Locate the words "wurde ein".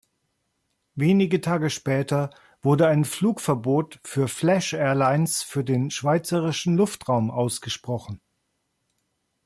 2.63-3.05